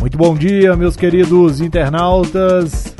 [0.00, 2.94] Muito bom dia, meus queridos internautas.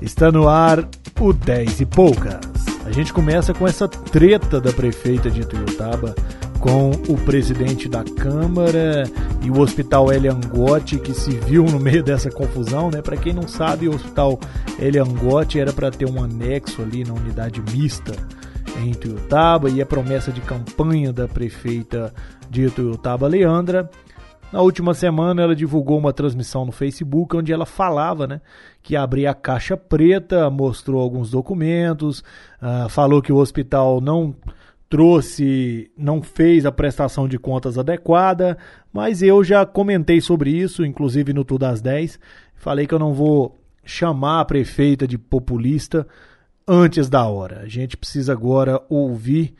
[0.00, 0.88] Está no ar
[1.20, 2.40] o 10 e poucas.
[2.84, 6.16] A gente começa com essa treta da prefeita de Ituiutaba
[6.58, 9.04] com o presidente da Câmara
[9.40, 13.00] e o Hospital Eliangote que se viu no meio dessa confusão, né?
[13.00, 14.40] Para quem não sabe, o Hospital
[14.80, 18.14] Eliangote era para ter um anexo ali na unidade mista
[18.80, 22.12] em Ituiutaba e a promessa de campanha da prefeita
[22.50, 23.88] de Ituiutaba, Leandra,
[24.52, 28.40] na última semana ela divulgou uma transmissão no Facebook onde ela falava, né,
[28.82, 32.20] que abria a caixa preta, mostrou alguns documentos,
[32.60, 34.34] uh, falou que o hospital não
[34.92, 38.58] trouxe, não fez a prestação de contas adequada,
[38.92, 42.20] mas eu já comentei sobre isso, inclusive no Tudo às 10.
[42.54, 46.06] Falei que eu não vou chamar a prefeita de populista
[46.68, 47.60] antes da hora.
[47.60, 49.54] A gente precisa agora ouvir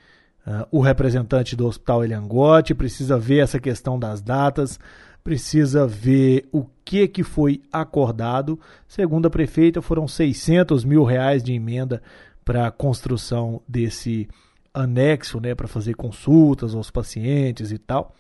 [0.47, 4.79] Uh, o representante do Hospital Eliangote precisa ver essa questão das datas,
[5.23, 8.59] precisa ver o que, que foi acordado.
[8.89, 12.03] Segundo a prefeita, foram 600 mil reais de emenda
[12.45, 14.29] para a construção desse
[14.75, 18.15] anexo, né, para fazer consultas aos pacientes e tal.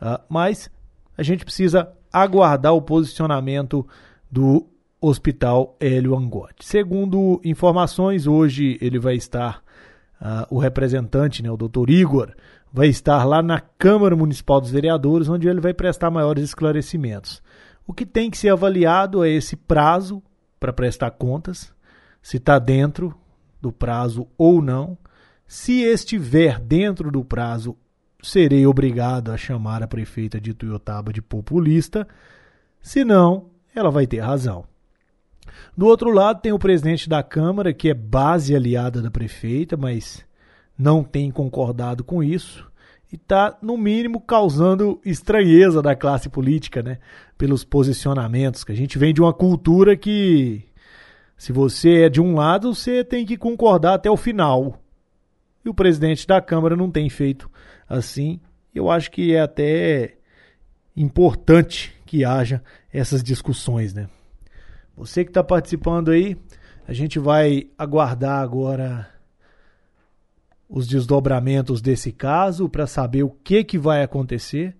[0.00, 0.70] Uh, mas
[1.18, 3.86] a gente precisa aguardar o posicionamento
[4.30, 4.66] do
[5.00, 6.64] Hospital Hélio Angote.
[6.64, 9.62] Segundo informações, hoje ele vai estar
[10.22, 12.32] uh, o representante, né, o doutor Igor,
[12.72, 17.42] vai estar lá na Câmara Municipal dos Vereadores, onde ele vai prestar maiores esclarecimentos.
[17.86, 20.22] O que tem que ser avaliado é esse prazo
[20.58, 21.74] para prestar contas,
[22.22, 23.14] se está dentro
[23.60, 24.96] do prazo ou não.
[25.46, 27.76] Se estiver dentro do prazo,
[28.22, 32.06] serei obrigado a chamar a prefeita de Tuiutaba de populista.
[32.80, 34.64] Se não, ela vai ter razão.
[35.76, 40.24] Do outro lado, tem o presidente da Câmara, que é base aliada da prefeita, mas
[40.78, 42.70] não tem concordado com isso
[43.12, 46.98] e está, no mínimo, causando estranheza da classe política, né?
[47.36, 50.64] Pelos posicionamentos, que a gente vem de uma cultura que,
[51.36, 54.82] se você é de um lado, você tem que concordar até o final.
[55.62, 57.50] E o presidente da Câmara não tem feito
[57.86, 58.40] assim.
[58.74, 60.16] Eu acho que é até
[60.96, 64.08] importante que haja essas discussões, né?
[64.96, 66.36] Você que está participando aí,
[66.86, 69.08] a gente vai aguardar agora
[70.68, 74.74] os desdobramentos desse caso para saber o que, que vai acontecer.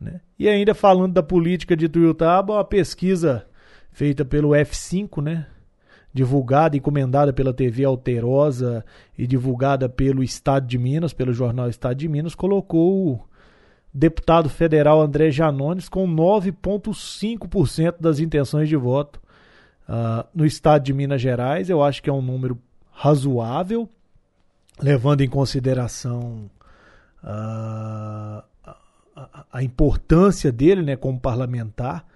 [0.00, 0.20] Né?
[0.38, 3.46] E ainda falando da política de Tuiutaba, a pesquisa
[3.92, 5.46] feita pelo F5, né?
[6.12, 8.84] divulgada e encomendada pela TV Alterosa
[9.16, 13.20] e divulgada pelo Estado de Minas, pelo jornal Estado de Minas, colocou o
[13.94, 19.20] deputado federal André Janones com 9,5% das intenções de voto
[19.90, 22.56] Uh, no estado de Minas Gerais, eu acho que é um número
[22.92, 23.88] razoável,
[24.80, 26.48] levando em consideração
[27.24, 28.40] uh,
[29.16, 32.06] a, a, importância dele né, como parlamentar.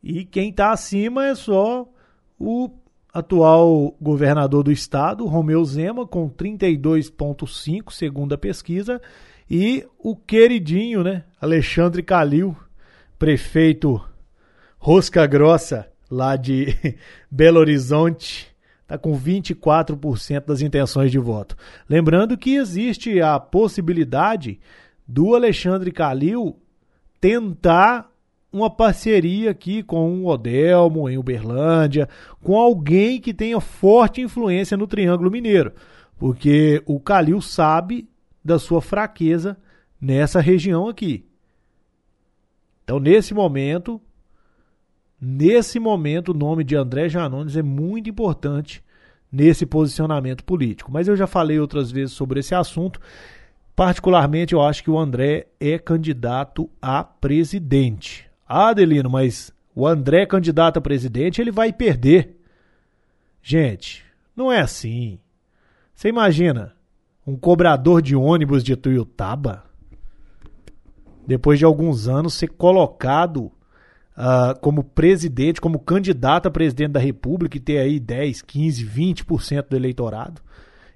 [0.00, 1.84] E quem está acima é só
[2.38, 2.70] o
[3.12, 9.02] atual governador do estado, Romeu Zema, com 32,5, segundo a pesquisa,
[9.50, 12.56] e o queridinho, né, Alexandre Calil,
[13.18, 14.00] prefeito
[14.78, 16.76] Rosca Grossa, lá de
[17.30, 21.56] Belo Horizonte, está com 24% das intenções de voto.
[21.88, 24.60] Lembrando que existe a possibilidade
[25.08, 26.58] do Alexandre Calil
[27.20, 28.10] tentar
[28.52, 32.06] uma parceria aqui com o Odelmo em Uberlândia,
[32.42, 35.72] com alguém que tenha forte influência no Triângulo Mineiro,
[36.18, 38.06] porque o Calil sabe
[38.44, 39.56] da sua fraqueza
[39.98, 41.24] nessa região aqui.
[42.84, 44.00] Então, nesse momento,
[45.24, 48.82] Nesse momento, o nome de André Janones é muito importante
[49.30, 50.90] nesse posicionamento político.
[50.90, 53.00] Mas eu já falei outras vezes sobre esse assunto.
[53.76, 58.28] Particularmente, eu acho que o André é candidato a presidente.
[58.48, 62.36] Ah, Adelino, mas o André candidato a presidente, ele vai perder.
[63.40, 64.04] Gente,
[64.34, 65.20] não é assim.
[65.94, 66.74] Você imagina
[67.24, 69.62] um cobrador de ônibus de Tuiutaba,
[71.24, 73.52] depois de alguns anos, ser colocado
[74.16, 79.68] uh, como presidente, como candidato a presidente da República e ter aí 10, 15, 20%
[79.68, 80.42] do eleitorado.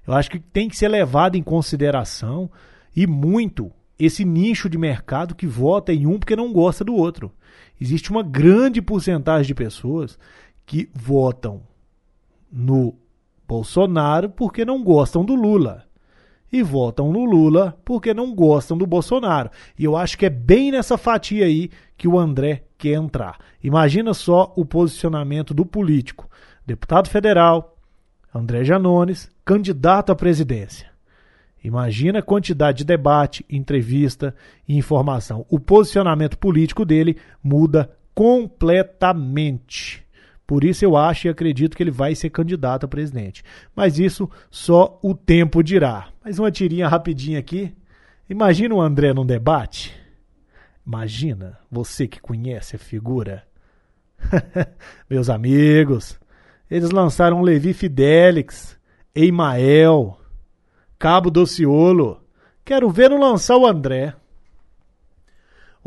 [0.05, 2.49] Eu acho que tem que ser levado em consideração
[2.95, 7.31] e muito esse nicho de mercado que vota em um porque não gosta do outro.
[7.79, 10.17] Existe uma grande porcentagem de pessoas
[10.65, 11.61] que votam
[12.51, 12.95] no
[13.47, 15.86] Bolsonaro porque não gostam do Lula.
[16.51, 19.49] E votam no Lula porque não gostam do Bolsonaro.
[19.77, 23.37] E eu acho que é bem nessa fatia aí que o André quer entrar.
[23.61, 26.29] Imagina só o posicionamento do político.
[26.65, 27.77] Deputado federal,
[28.33, 30.87] André Janones, candidato à presidência.
[31.63, 34.33] Imagina a quantidade de debate, entrevista
[34.67, 35.45] e informação.
[35.49, 40.06] O posicionamento político dele muda completamente.
[40.47, 43.43] Por isso eu acho e acredito que ele vai ser candidato a presidente.
[43.75, 46.07] Mas isso só o tempo dirá.
[46.23, 47.75] Mais uma tirinha rapidinha aqui.
[48.29, 49.93] Imagina o André num debate.
[50.85, 53.43] Imagina, você que conhece a figura.
[55.09, 56.17] Meus amigos,
[56.71, 58.79] eles lançaram Levi Fidelix,
[59.13, 60.17] Eimael,
[60.97, 62.21] Cabo Dociolo.
[62.63, 64.15] Quero ver no lançar o André.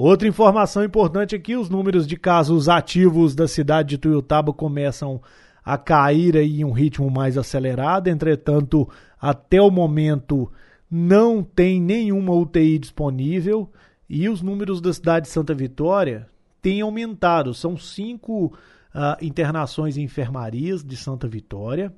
[0.03, 5.21] Outra informação importante aqui, os números de casos ativos da cidade de Tuiutaba começam
[5.63, 8.89] a cair aí em um ritmo mais acelerado, entretanto,
[9.21, 10.51] até o momento
[10.91, 13.71] não tem nenhuma UTI disponível
[14.09, 16.27] e os números da cidade de Santa Vitória
[16.63, 17.53] têm aumentado.
[17.53, 21.93] São cinco uh, internações em enfermarias de Santa Vitória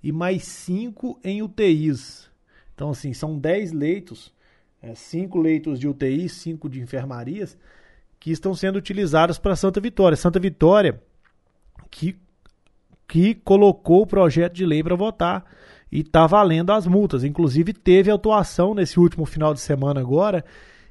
[0.00, 2.30] e mais cinco em UTIs.
[2.72, 4.32] Então, assim, são dez leitos
[4.82, 7.56] é, cinco leitos de UTI, cinco de enfermarias,
[8.20, 10.16] que estão sendo utilizados para Santa Vitória.
[10.16, 11.00] Santa Vitória,
[11.90, 12.16] que,
[13.06, 15.44] que colocou o projeto de lei para votar
[15.90, 17.24] e está valendo as multas.
[17.24, 20.44] Inclusive, teve atuação nesse último final de semana agora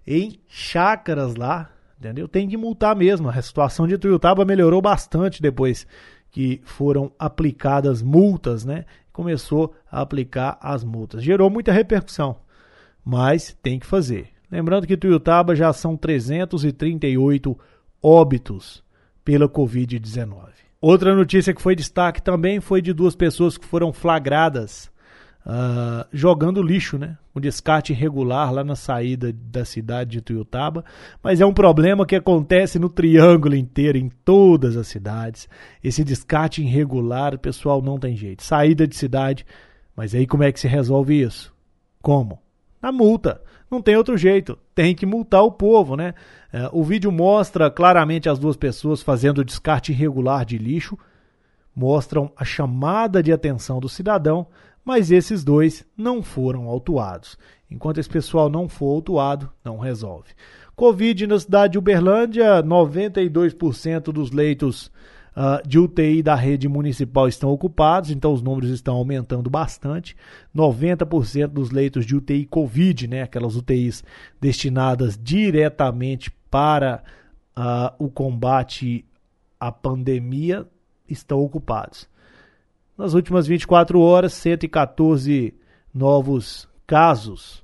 [0.05, 1.69] em chácaras lá,
[1.99, 2.27] entendeu?
[2.27, 3.29] Tem que multar mesmo.
[3.29, 5.85] A situação de Tuiutaba melhorou bastante depois
[6.31, 8.85] que foram aplicadas multas, né?
[9.11, 11.23] Começou a aplicar as multas.
[11.23, 12.37] Gerou muita repercussão
[13.07, 14.27] mas tem que fazer.
[14.51, 17.57] Lembrando que Tuiutaba já são 338
[18.03, 18.83] óbitos
[19.23, 20.35] pela Covid-19.
[20.81, 24.91] Outra notícia que foi destaque também foi de duas pessoas que foram flagradas
[25.45, 27.17] uh, jogando lixo, né?
[27.33, 30.83] Um descarte irregular lá na saída da cidade de Tuiutaba.
[31.23, 35.47] Mas é um problema que acontece no triângulo inteiro, em todas as cidades.
[35.81, 38.43] Esse descarte irregular, pessoal não tem jeito.
[38.43, 39.45] Saída de cidade,
[39.95, 41.55] mas aí como é que se resolve isso?
[42.01, 42.45] Como?
[42.81, 43.41] Na multa.
[43.69, 46.13] Não tem outro jeito, tem que multar o povo, né?
[46.51, 50.97] É, o vídeo mostra claramente as duas pessoas fazendo descarte irregular de lixo,
[51.75, 54.47] mostram a chamada de atenção do cidadão,
[54.83, 57.37] mas esses dois não foram autuados.
[57.69, 60.29] Enquanto esse pessoal não for autuado, não resolve.
[60.75, 64.89] Covid na cidade de Uberlândia, 92% dos leitos
[65.37, 70.17] uh, de UTI da rede municipal estão ocupados, então os números estão aumentando bastante.
[70.55, 74.03] 90% dos leitos de UTI Covid, né, aquelas UTIs
[74.41, 77.03] destinadas diretamente para
[77.55, 79.05] uh, o combate
[79.59, 80.65] à pandemia,
[81.07, 82.09] estão ocupados.
[82.97, 85.53] Nas últimas 24 horas, 114
[85.93, 87.63] novos casos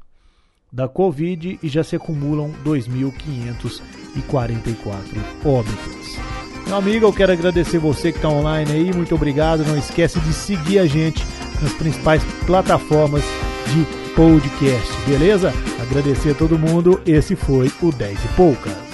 [0.72, 6.33] da Covid e já se acumulam 2.544 óbitos.
[6.66, 9.66] Meu amigo, eu quero agradecer você que está online aí, muito obrigado.
[9.66, 11.26] Não esquece de seguir a gente
[11.62, 13.24] nas principais plataformas
[13.68, 15.54] de podcast, beleza?
[15.82, 18.93] Agradecer a todo mundo, esse foi o 10 e Poucas.